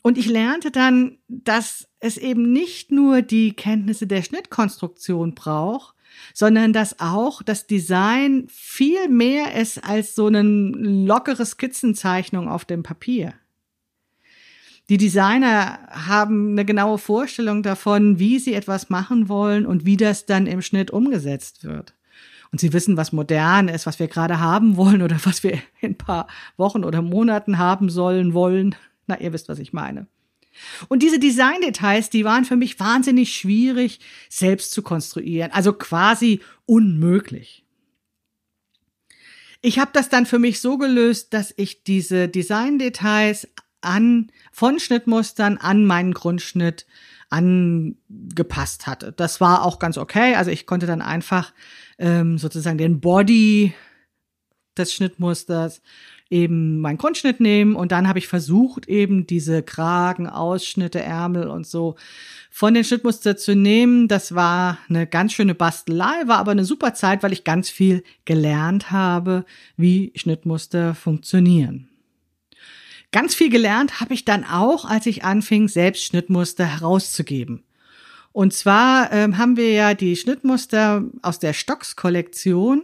Und 0.06 0.18
ich 0.18 0.26
lernte 0.28 0.70
dann, 0.70 1.18
dass 1.26 1.88
es 1.98 2.16
eben 2.16 2.52
nicht 2.52 2.92
nur 2.92 3.22
die 3.22 3.54
Kenntnisse 3.54 4.06
der 4.06 4.22
Schnittkonstruktion 4.22 5.34
braucht, 5.34 5.96
sondern 6.32 6.72
dass 6.72 7.00
auch 7.00 7.42
das 7.42 7.66
Design 7.66 8.46
viel 8.48 9.08
mehr 9.08 9.60
ist 9.60 9.82
als 9.82 10.14
so 10.14 10.28
eine 10.28 10.42
lockere 10.42 11.44
Skizzenzeichnung 11.44 12.48
auf 12.48 12.64
dem 12.64 12.84
Papier. 12.84 13.34
Die 14.88 14.96
Designer 14.96 15.80
haben 15.90 16.52
eine 16.52 16.64
genaue 16.64 16.98
Vorstellung 16.98 17.64
davon, 17.64 18.20
wie 18.20 18.38
sie 18.38 18.54
etwas 18.54 18.88
machen 18.88 19.28
wollen 19.28 19.66
und 19.66 19.86
wie 19.86 19.96
das 19.96 20.24
dann 20.24 20.46
im 20.46 20.62
Schnitt 20.62 20.92
umgesetzt 20.92 21.64
wird. 21.64 21.94
Und 22.52 22.60
sie 22.60 22.72
wissen, 22.72 22.96
was 22.96 23.10
modern 23.10 23.66
ist, 23.66 23.86
was 23.86 23.98
wir 23.98 24.06
gerade 24.06 24.38
haben 24.38 24.76
wollen 24.76 25.02
oder 25.02 25.16
was 25.24 25.42
wir 25.42 25.54
in 25.80 25.90
ein 25.90 25.98
paar 25.98 26.28
Wochen 26.56 26.84
oder 26.84 27.02
Monaten 27.02 27.58
haben 27.58 27.90
sollen 27.90 28.34
wollen. 28.34 28.76
Na, 29.06 29.20
ihr 29.20 29.32
wisst, 29.32 29.48
was 29.48 29.58
ich 29.58 29.72
meine. 29.72 30.06
Und 30.88 31.02
diese 31.02 31.18
Designdetails, 31.18 32.10
die 32.10 32.24
waren 32.24 32.44
für 32.44 32.56
mich 32.56 32.80
wahnsinnig 32.80 33.34
schwierig 33.34 34.00
selbst 34.28 34.72
zu 34.72 34.82
konstruieren, 34.82 35.52
also 35.52 35.72
quasi 35.72 36.40
unmöglich. 36.64 37.64
Ich 39.60 39.78
habe 39.78 39.90
das 39.92 40.08
dann 40.08 40.26
für 40.26 40.38
mich 40.38 40.60
so 40.60 40.78
gelöst, 40.78 41.34
dass 41.34 41.52
ich 41.56 41.82
diese 41.82 42.28
Designdetails 42.28 43.48
an 43.80 44.30
von 44.52 44.78
Schnittmustern 44.78 45.58
an 45.58 45.84
meinen 45.84 46.14
Grundschnitt 46.14 46.86
angepasst 47.28 48.86
hatte. 48.86 49.12
Das 49.12 49.40
war 49.40 49.64
auch 49.64 49.78
ganz 49.78 49.98
okay. 49.98 50.34
Also 50.34 50.50
ich 50.50 50.66
konnte 50.66 50.86
dann 50.86 51.02
einfach 51.02 51.52
ähm, 51.98 52.38
sozusagen 52.38 52.78
den 52.78 53.00
Body 53.00 53.74
des 54.76 54.94
Schnittmusters 54.94 55.82
eben 56.30 56.80
meinen 56.80 56.98
Grundschnitt 56.98 57.40
nehmen 57.40 57.76
und 57.76 57.92
dann 57.92 58.08
habe 58.08 58.18
ich 58.18 58.26
versucht, 58.26 58.88
eben 58.88 59.26
diese 59.26 59.62
Kragen, 59.62 60.28
Ausschnitte, 60.28 61.00
Ärmel 61.00 61.48
und 61.48 61.66
so 61.66 61.94
von 62.50 62.74
den 62.74 62.84
Schnittmuster 62.84 63.36
zu 63.36 63.54
nehmen. 63.54 64.08
Das 64.08 64.34
war 64.34 64.78
eine 64.88 65.06
ganz 65.06 65.32
schöne 65.32 65.54
Bastelei, 65.54 66.26
war 66.26 66.38
aber 66.38 66.52
eine 66.52 66.64
super 66.64 66.94
Zeit, 66.94 67.22
weil 67.22 67.32
ich 67.32 67.44
ganz 67.44 67.70
viel 67.70 68.02
gelernt 68.24 68.90
habe, 68.90 69.44
wie 69.76 70.12
Schnittmuster 70.16 70.94
funktionieren. 70.94 71.88
Ganz 73.12 73.34
viel 73.34 73.50
gelernt 73.50 74.00
habe 74.00 74.14
ich 74.14 74.24
dann 74.24 74.44
auch, 74.44 74.84
als 74.84 75.06
ich 75.06 75.24
anfing, 75.24 75.68
selbst 75.68 76.04
Schnittmuster 76.04 76.66
herauszugeben. 76.66 77.62
Und 78.32 78.52
zwar 78.52 79.12
ähm, 79.12 79.38
haben 79.38 79.56
wir 79.56 79.72
ja 79.72 79.94
die 79.94 80.16
Schnittmuster 80.16 81.04
aus 81.22 81.38
der 81.38 81.54
Stocks-Kollektion 81.54 82.82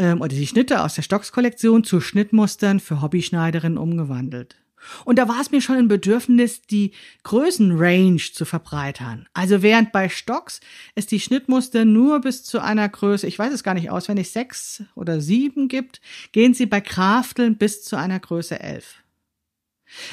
ähm, 0.00 0.20
oder 0.20 0.34
die 0.34 0.46
Schnitte 0.46 0.82
aus 0.82 0.94
der 0.94 1.02
Stocks-Kollektion 1.02 1.84
zu 1.84 2.00
Schnittmustern 2.00 2.80
für 2.80 3.02
Hobbyschneiderinnen 3.02 3.78
umgewandelt. 3.78 4.56
Und 5.04 5.18
da 5.18 5.28
war 5.28 5.38
es 5.42 5.50
mir 5.50 5.60
schon 5.60 5.76
ein 5.76 5.88
Bedürfnis, 5.88 6.62
die 6.62 6.92
Größenrange 7.22 8.32
zu 8.32 8.46
verbreitern. 8.46 9.28
Also 9.34 9.60
während 9.60 9.92
bei 9.92 10.08
Stocks 10.08 10.60
es 10.94 11.04
die 11.04 11.20
Schnittmuster 11.20 11.84
nur 11.84 12.22
bis 12.22 12.44
zu 12.44 12.60
einer 12.60 12.88
Größe, 12.88 13.26
ich 13.26 13.38
weiß 13.38 13.52
es 13.52 13.62
gar 13.62 13.74
nicht 13.74 13.90
auswendig, 13.90 14.30
sechs 14.30 14.82
oder 14.94 15.20
sieben 15.20 15.68
gibt, 15.68 16.00
gehen 16.32 16.54
sie 16.54 16.64
bei 16.64 16.80
Krafteln 16.80 17.58
bis 17.58 17.84
zu 17.84 17.96
einer 17.96 18.18
Größe 18.18 18.58
elf. 18.58 19.02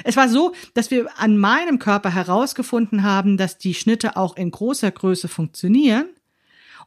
Es 0.03 0.17
war 0.17 0.27
so, 0.27 0.53
dass 0.73 0.91
wir 0.91 1.07
an 1.17 1.37
meinem 1.37 1.79
Körper 1.79 2.13
herausgefunden 2.13 3.03
haben, 3.03 3.37
dass 3.37 3.57
die 3.57 3.73
Schnitte 3.73 4.17
auch 4.17 4.35
in 4.35 4.51
großer 4.51 4.91
Größe 4.91 5.29
funktionieren. 5.29 6.09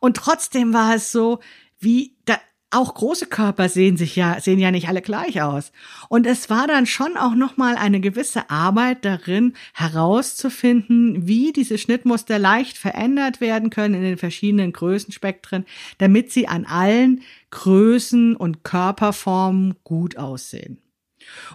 Und 0.00 0.18
trotzdem 0.18 0.74
war 0.74 0.94
es 0.96 1.12
so, 1.12 1.40
wie 1.78 2.16
da, 2.26 2.36
auch 2.70 2.94
große 2.94 3.26
Körper 3.26 3.68
sehen 3.68 3.96
sich 3.96 4.14
ja, 4.16 4.40
sehen 4.40 4.58
ja 4.58 4.70
nicht 4.70 4.88
alle 4.88 5.02
gleich 5.02 5.42
aus. 5.42 5.72
Und 6.08 6.26
es 6.26 6.50
war 6.50 6.66
dann 6.66 6.86
schon 6.86 7.16
auch 7.16 7.34
nochmal 7.34 7.76
eine 7.76 8.00
gewisse 8.00 8.48
Arbeit 8.48 9.04
darin, 9.04 9.54
herauszufinden, 9.74 11.26
wie 11.26 11.52
diese 11.52 11.78
Schnittmuster 11.78 12.38
leicht 12.38 12.78
verändert 12.78 13.40
werden 13.40 13.70
können 13.70 13.94
in 13.94 14.02
den 14.02 14.18
verschiedenen 14.18 14.72
Größenspektren, 14.72 15.66
damit 15.98 16.30
sie 16.30 16.46
an 16.46 16.64
allen 16.64 17.22
Größen 17.50 18.36
und 18.36 18.62
Körperformen 18.62 19.74
gut 19.82 20.16
aussehen. 20.16 20.78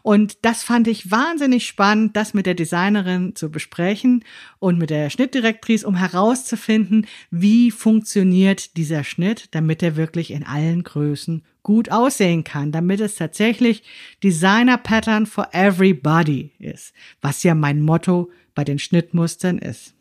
Und 0.03 0.46
das 0.46 0.63
fand 0.63 0.88
ich 0.88 1.12
wahnsinnig 1.12 1.65
spannend, 1.65 2.15
das 2.15 2.34
mit 2.34 2.46
der 2.46 2.53
Designerin 2.53 3.36
zu 3.36 3.50
besprechen 3.50 4.24
und 4.60 4.77
mit 4.77 4.89
der 4.89 5.10
Schnittdirektrice, 5.10 5.88
um 5.88 5.96
herauszufinden, 5.96 7.08
wie 7.32 7.72
funktioniert 7.72 8.77
dieser 8.77 9.03
Schnitt, 9.03 9.48
damit 9.51 9.84
er 9.84 9.96
wirklich 9.96 10.32
in 10.32 10.44
allen 10.46 10.84
Größen 10.84 11.44
gut 11.65 11.91
aussehen 11.91 12.44
kann, 12.44 12.72
damit 12.72 13.01
es 13.01 13.15
tatsächlich 13.15 13.84
Designer 14.24 14.77
Pattern 14.77 15.25
for 15.25 15.50
Everybody 15.51 16.51
ist, 16.60 16.94
was 17.22 17.41
ja 17.41 17.55
mein 17.55 17.82
Motto 17.82 18.32
bei 18.53 18.63
den 18.63 18.77
Schnittmustern 18.77 19.58
ist. 19.58 19.96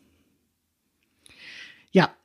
Ja, 1.91 2.15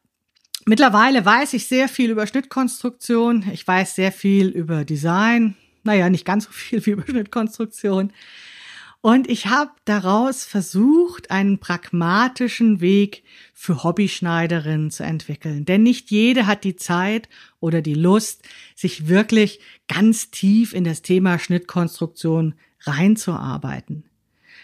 mittlerweile 0.67 1.25
weiß 1.25 1.55
ich 1.55 1.67
sehr 1.67 1.89
viel 1.89 2.11
über 2.11 2.27
Schnittkonstruktion, 2.27 3.47
ich 3.53 3.67
weiß 3.67 3.95
sehr 3.95 4.13
viel 4.13 4.49
über 4.49 4.85
Design, 4.85 5.57
naja, 5.83 6.11
nicht 6.11 6.25
ganz 6.25 6.45
so 6.45 6.51
viel 6.51 6.85
wie 6.87 6.91
Überschnittkonstruktion. 6.91 8.13
Und 9.03 9.31
ich 9.31 9.47
habe 9.47 9.71
daraus 9.87 10.45
versucht, 10.45 11.31
einen 11.31 11.59
pragmatischen 11.59 12.83
Weg 12.83 13.23
für 13.55 13.83
Hobbyschneiderinnen 13.83 14.91
zu 14.91 15.05
entwickeln. 15.05 15.65
Denn 15.65 15.83
nicht 15.83 16.11
jede 16.11 16.47
hat 16.47 16.65
die 16.65 16.77
Zeit 16.77 17.31
oder 17.61 17.81
die 17.81 17.95
Lust, 17.95 18.47
sich 18.75 19.09
wirklich 19.09 19.61
ganz 19.89 20.31
tief 20.31 20.75
in 20.75 20.85
das 20.85 21.01
Thema 21.01 21.39
Schnittkonstruktion 21.39 22.55
reinzuarbeiten. 22.83 24.05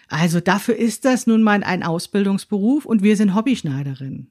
Also 0.09 0.41
dafür 0.41 0.77
ist 0.77 1.07
das 1.07 1.27
nun 1.27 1.43
mal 1.43 1.65
ein 1.65 1.83
Ausbildungsberuf 1.83 2.85
und 2.85 3.03
wir 3.03 3.17
sind 3.17 3.35
Hobbyschneiderinnen. 3.35 4.31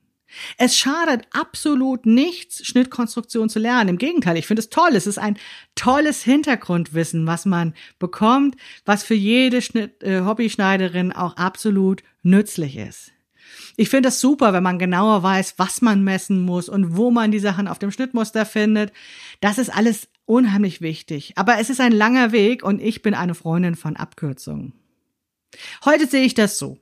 Es 0.58 0.77
schadet 0.77 1.27
absolut 1.32 2.05
nichts, 2.05 2.65
Schnittkonstruktion 2.65 3.50
zu 3.50 3.60
lernen. 3.60 3.91
Im 3.91 3.98
Gegenteil, 3.98 4.38
ich 4.38 4.48
finde 4.48 4.62
es 4.62 4.70
toll. 4.70 4.96
Es 4.96 5.08
ist 5.08 5.17
ein 5.17 5.38
tolles 5.75 6.24
Hintergrundwissen, 6.24 7.27
was 7.27 7.46
man 7.46 7.74
bekommt, 8.00 8.55
was 8.86 9.03
für 9.03 9.13
jede 9.13 9.62
Schnitt, 9.62 10.03
äh, 10.03 10.22
Hobbyschneiderin 10.22 11.12
auch 11.12 11.38
absolut 11.38 12.03
nützlich 12.24 12.77
ist. 12.77 13.12
Ich 13.77 13.89
finde 13.89 14.10
es 14.10 14.20
super, 14.20 14.53
wenn 14.53 14.63
man 14.63 14.79
genauer 14.79 15.22
weiß, 15.24 15.55
was 15.58 15.82
man 15.82 16.03
messen 16.03 16.41
muss 16.41 16.70
und 16.70 16.98
wo 16.98 17.12
man 17.12 17.32
die 17.32 17.39
Sachen 17.39 17.67
auf 17.67 17.79
dem 17.79 17.91
Schnittmuster 17.91 18.46
findet. 18.46 18.91
Das 19.41 19.58
ist 19.58 19.70
alles 19.70 20.08
unheimlich 20.25 20.82
wichtig. 20.82 21.34
Aber 21.36 21.60
es 21.60 21.70
ist 21.70 21.82
ein 21.82 21.91
langer 21.91 22.32
Weg 22.32 22.63
und 22.63 22.82
ich 22.82 23.01
bin 23.01 23.13
eine 23.13 23.36
Freundin 23.36 23.75
von 23.75 23.96
Abkürzungen. 23.96 24.74
Heute 25.84 26.08
sehe 26.08 26.24
ich 26.24 26.34
das 26.34 26.58
so. 26.58 26.79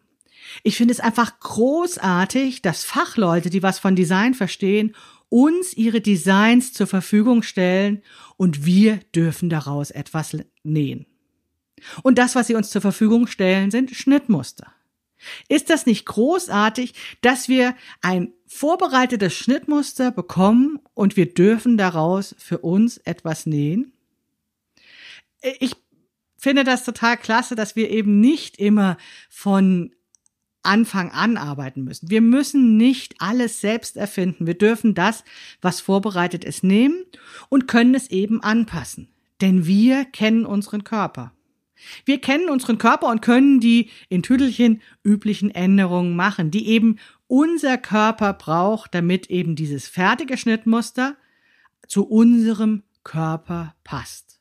Ich 0.61 0.77
finde 0.77 0.93
es 0.93 0.99
einfach 0.99 1.39
großartig, 1.39 2.61
dass 2.61 2.83
Fachleute, 2.83 3.49
die 3.49 3.63
was 3.63 3.79
von 3.79 3.95
Design 3.95 4.33
verstehen, 4.33 4.95
uns 5.29 5.73
ihre 5.73 5.99
Designs 5.99 6.73
zur 6.73 6.85
Verfügung 6.85 7.41
stellen 7.41 8.03
und 8.37 8.65
wir 8.65 8.97
dürfen 9.15 9.49
daraus 9.49 9.89
etwas 9.89 10.37
nähen. 10.61 11.07
Und 12.03 12.17
das, 12.17 12.35
was 12.35 12.47
sie 12.47 12.55
uns 12.55 12.69
zur 12.69 12.81
Verfügung 12.81 13.27
stellen, 13.27 13.71
sind 13.71 13.91
Schnittmuster. 13.91 14.71
Ist 15.47 15.69
das 15.69 15.85
nicht 15.85 16.05
großartig, 16.05 16.93
dass 17.21 17.47
wir 17.47 17.75
ein 18.01 18.33
vorbereitetes 18.45 19.33
Schnittmuster 19.33 20.11
bekommen 20.11 20.79
und 20.93 21.15
wir 21.15 21.33
dürfen 21.33 21.77
daraus 21.77 22.35
für 22.37 22.59
uns 22.59 22.97
etwas 22.97 23.45
nähen? 23.45 23.93
Ich 25.59 25.75
finde 26.37 26.63
das 26.63 26.83
total 26.83 27.17
klasse, 27.17 27.55
dass 27.55 27.75
wir 27.75 27.89
eben 27.89 28.19
nicht 28.19 28.57
immer 28.57 28.97
von 29.29 29.95
Anfang 30.63 31.11
an 31.11 31.37
arbeiten 31.37 31.83
müssen. 31.83 32.09
Wir 32.09 32.21
müssen 32.21 32.77
nicht 32.77 33.15
alles 33.19 33.61
selbst 33.61 33.97
erfinden. 33.97 34.47
Wir 34.47 34.57
dürfen 34.57 34.95
das, 34.95 35.23
was 35.61 35.81
vorbereitet 35.81 36.43
ist, 36.43 36.63
nehmen 36.63 37.03
und 37.49 37.67
können 37.67 37.95
es 37.95 38.09
eben 38.09 38.41
anpassen. 38.41 39.09
Denn 39.41 39.65
wir 39.65 40.05
kennen 40.05 40.45
unseren 40.45 40.83
Körper. 40.83 41.33
Wir 42.05 42.21
kennen 42.21 42.49
unseren 42.49 42.77
Körper 42.77 43.07
und 43.09 43.21
können 43.21 43.59
die 43.59 43.89
in 44.09 44.23
Tüdelchen 44.23 44.81
üblichen 45.03 45.51
Änderungen 45.51 46.15
machen, 46.15 46.49
die 46.49 46.67
eben 46.67 46.97
unser 47.27 47.77
Körper 47.77 48.33
braucht, 48.33 48.93
damit 48.93 49.29
eben 49.29 49.55
dieses 49.55 49.87
fertige 49.87 50.37
Schnittmuster 50.37 51.17
zu 51.87 52.07
unserem 52.07 52.83
Körper 53.03 53.75
passt. 53.83 54.39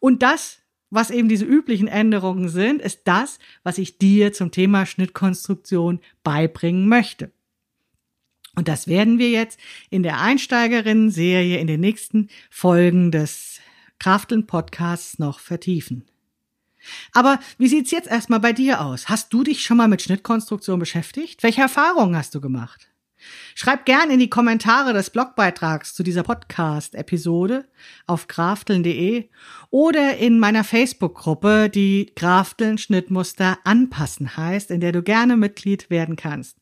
Und 0.00 0.22
das 0.22 0.58
was 0.90 1.10
eben 1.10 1.28
diese 1.28 1.44
üblichen 1.44 1.88
Änderungen 1.88 2.48
sind, 2.48 2.80
ist 2.80 3.02
das, 3.04 3.38
was 3.62 3.78
ich 3.78 3.98
dir 3.98 4.32
zum 4.32 4.50
Thema 4.50 4.86
Schnittkonstruktion 4.86 6.00
beibringen 6.22 6.88
möchte. 6.88 7.30
Und 8.54 8.68
das 8.68 8.88
werden 8.88 9.18
wir 9.18 9.30
jetzt 9.30 9.58
in 9.90 10.02
der 10.02 10.20
Einsteigerinnen-Serie 10.20 11.58
in 11.58 11.66
den 11.66 11.80
nächsten 11.80 12.28
Folgen 12.50 13.12
des 13.12 13.60
Krafteln 13.98 14.46
Podcasts 14.46 15.18
noch 15.18 15.38
vertiefen. 15.38 16.04
Aber 17.12 17.38
wie 17.58 17.68
sieht's 17.68 17.90
jetzt 17.90 18.08
erstmal 18.08 18.40
bei 18.40 18.52
dir 18.52 18.80
aus? 18.80 19.08
Hast 19.08 19.32
du 19.32 19.42
dich 19.42 19.62
schon 19.62 19.76
mal 19.76 19.88
mit 19.88 20.02
Schnittkonstruktion 20.02 20.78
beschäftigt? 20.78 21.42
Welche 21.42 21.60
Erfahrungen 21.60 22.16
hast 22.16 22.34
du 22.34 22.40
gemacht? 22.40 22.88
Schreib 23.54 23.84
gern 23.84 24.10
in 24.10 24.18
die 24.18 24.30
Kommentare 24.30 24.92
des 24.92 25.10
Blogbeitrags 25.10 25.94
zu 25.94 26.02
dieser 26.02 26.22
Podcast-Episode 26.22 27.66
auf 28.06 28.28
grafteln.de 28.28 29.28
oder 29.70 30.16
in 30.16 30.38
meiner 30.38 30.64
Facebook-Gruppe, 30.64 31.68
die 31.68 32.12
Grafteln 32.14 32.78
Schnittmuster 32.78 33.58
anpassen 33.64 34.36
heißt, 34.36 34.70
in 34.70 34.80
der 34.80 34.92
du 34.92 35.02
gerne 35.02 35.36
Mitglied 35.36 35.90
werden 35.90 36.16
kannst. 36.16 36.56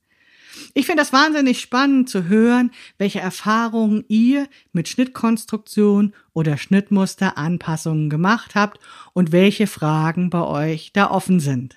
Ich 0.75 0.87
finde 0.87 1.03
das 1.03 1.13
wahnsinnig 1.13 1.61
spannend 1.61 2.09
zu 2.09 2.25
hören, 2.25 2.71
welche 2.99 3.21
Erfahrungen 3.21 4.05
ihr 4.09 4.49
mit 4.73 4.89
Schnittkonstruktion 4.89 6.15
oder 6.33 6.57
Schnittmusteranpassungen 6.57 8.11
gemacht 8.11 8.55
habt 8.55 8.81
und 9.13 9.33
welche 9.33 9.67
Fragen 9.67 10.31
bei 10.31 10.43
euch 10.43 10.93
da 10.93 11.11
offen 11.11 11.41
sind. 11.41 11.77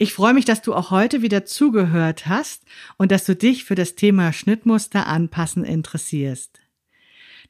Ich 0.00 0.14
freue 0.14 0.32
mich, 0.32 0.44
dass 0.44 0.62
du 0.62 0.74
auch 0.74 0.92
heute 0.92 1.22
wieder 1.22 1.44
zugehört 1.44 2.28
hast 2.28 2.62
und 2.98 3.10
dass 3.10 3.24
du 3.24 3.34
dich 3.34 3.64
für 3.64 3.74
das 3.74 3.96
Thema 3.96 4.32
Schnittmuster 4.32 5.08
anpassen 5.08 5.64
interessierst. 5.64 6.60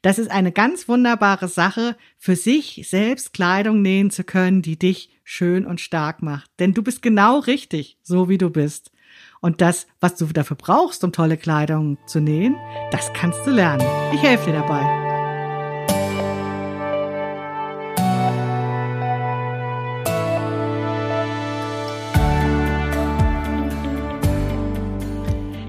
Das 0.01 0.17
ist 0.17 0.31
eine 0.31 0.51
ganz 0.51 0.87
wunderbare 0.87 1.47
Sache, 1.47 1.95
für 2.17 2.35
sich 2.35 2.87
selbst 2.89 3.33
Kleidung 3.33 3.83
nähen 3.83 4.09
zu 4.09 4.23
können, 4.23 4.63
die 4.63 4.79
dich 4.79 5.11
schön 5.23 5.65
und 5.65 5.79
stark 5.79 6.23
macht. 6.23 6.49
Denn 6.57 6.73
du 6.73 6.81
bist 6.81 7.03
genau 7.03 7.39
richtig, 7.39 7.97
so 8.01 8.29
wie 8.29 8.39
du 8.39 8.49
bist. 8.49 8.91
Und 9.41 9.61
das, 9.61 9.85
was 9.99 10.15
du 10.15 10.25
dafür 10.25 10.57
brauchst, 10.57 11.03
um 11.03 11.11
tolle 11.11 11.37
Kleidung 11.37 11.99
zu 12.07 12.19
nähen, 12.19 12.55
das 12.91 13.13
kannst 13.13 13.45
du 13.45 13.51
lernen. 13.51 13.85
Ich 14.13 14.23
helfe 14.23 14.51
dir 14.51 14.59
dabei. 14.59 15.08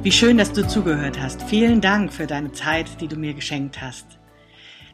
Wie 0.03 0.13
schön, 0.13 0.39
dass 0.39 0.55
du 0.55 0.67
zugehört 0.67 1.21
hast. 1.21 1.43
Vielen 1.43 1.83
Dank 1.83 2.11
für 2.11 2.27
deine 2.27 2.53
Zeit, 2.53 3.03
die 3.03 3.07
du 3.07 3.17
mir 3.17 3.35
geschenkt 3.35 3.83
hast. 3.83 4.07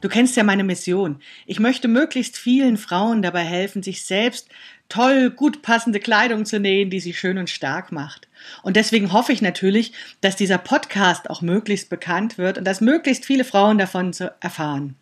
Du 0.00 0.08
kennst 0.08 0.36
ja 0.36 0.42
meine 0.42 0.64
Mission. 0.64 1.20
Ich 1.46 1.60
möchte 1.60 1.86
möglichst 1.86 2.36
vielen 2.36 2.76
Frauen 2.76 3.22
dabei 3.22 3.44
helfen, 3.44 3.84
sich 3.84 4.04
selbst 4.04 4.48
toll, 4.88 5.30
gut 5.30 5.62
passende 5.62 6.00
Kleidung 6.00 6.44
zu 6.44 6.58
nähen, 6.58 6.90
die 6.90 6.98
sie 6.98 7.14
schön 7.14 7.38
und 7.38 7.50
stark 7.50 7.92
macht. 7.92 8.26
Und 8.64 8.74
deswegen 8.74 9.12
hoffe 9.12 9.32
ich 9.32 9.40
natürlich, 9.42 9.92
dass 10.22 10.34
dieser 10.34 10.58
Podcast 10.58 11.30
auch 11.30 11.40
möglichst 11.40 11.88
bekannt 11.88 12.36
wird 12.36 12.58
und 12.58 12.64
dass 12.64 12.80
möglichst 12.80 13.24
viele 13.24 13.44
Frauen 13.44 13.78
davon 13.78 14.10
erfahren. 14.40 14.96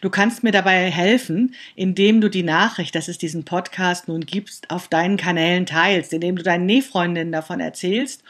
Du 0.00 0.10
kannst 0.10 0.42
mir 0.42 0.52
dabei 0.52 0.90
helfen, 0.90 1.54
indem 1.76 2.20
du 2.20 2.28
die 2.28 2.42
Nachricht, 2.42 2.96
dass 2.96 3.06
es 3.06 3.16
diesen 3.16 3.44
Podcast 3.44 4.08
nun 4.08 4.26
gibt, 4.26 4.68
auf 4.68 4.88
deinen 4.88 5.16
Kanälen 5.16 5.66
teilst, 5.66 6.12
indem 6.12 6.34
du 6.34 6.42
deinen 6.42 6.66
Nähfreundinnen 6.66 7.30
davon 7.30 7.60
erzählst 7.60 8.24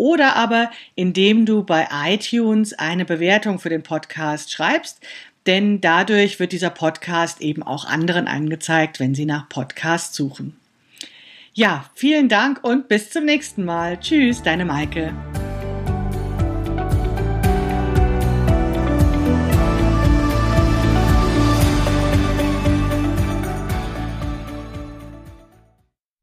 oder 0.00 0.34
aber 0.34 0.70
indem 0.94 1.44
du 1.44 1.62
bei 1.62 1.86
iTunes 2.06 2.72
eine 2.72 3.04
Bewertung 3.04 3.58
für 3.58 3.68
den 3.68 3.82
Podcast 3.82 4.50
schreibst, 4.50 5.00
denn 5.46 5.82
dadurch 5.82 6.40
wird 6.40 6.52
dieser 6.52 6.70
Podcast 6.70 7.42
eben 7.42 7.62
auch 7.62 7.84
anderen 7.84 8.26
angezeigt, 8.26 8.98
wenn 8.98 9.14
sie 9.14 9.26
nach 9.26 9.50
Podcast 9.50 10.14
suchen. 10.14 10.56
Ja, 11.52 11.84
vielen 11.94 12.30
Dank 12.30 12.64
und 12.64 12.88
bis 12.88 13.10
zum 13.10 13.26
nächsten 13.26 13.64
Mal. 13.64 14.00
Tschüss, 14.00 14.42
deine 14.42 14.64
Maike. 14.64 15.12